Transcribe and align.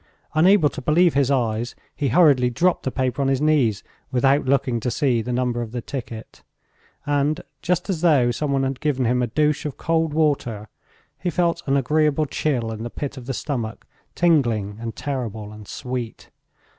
Unable 0.33 0.67
to 0.67 0.81
believe 0.81 1.13
his 1.13 1.29
eyes, 1.29 1.75
he 1.95 2.07
hurriedly 2.07 2.49
dropped 2.49 2.81
the 2.81 2.91
paper 2.91 3.21
on 3.21 3.27
his 3.27 3.39
knees 3.39 3.83
without 4.11 4.45
looking 4.45 4.79
to 4.79 4.89
see 4.89 5.21
the 5.21 5.31
number 5.31 5.61
of 5.61 5.73
the 5.73 5.79
ticket, 5.81 6.41
and, 7.05 7.41
just 7.61 7.87
as 7.87 8.01
though 8.01 8.31
some 8.31 8.51
one 8.51 8.63
had 8.63 8.79
given 8.79 9.05
him 9.05 9.21
a 9.21 9.27
douche 9.27 9.63
of 9.63 9.77
cold 9.77 10.11
water, 10.11 10.69
he 11.19 11.29
felt 11.29 11.61
an 11.67 11.77
agreeable 11.77 12.25
chill 12.25 12.71
in 12.71 12.81
the 12.81 12.89
pit 12.89 13.15
of 13.15 13.27
the 13.27 13.33
stomach; 13.35 13.85
tingling 14.15 14.79
and 14.81 14.95
terrible 14.95 15.51
and 15.53 15.67
sweet! 15.67 16.31